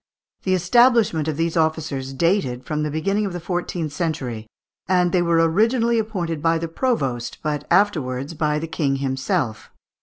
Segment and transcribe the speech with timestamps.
[0.41, 4.47] The establishment of these officers dated from the beginning of the fourteenth century,
[4.87, 9.69] and they were originally appointed by the provost, but afterwards by the King himself.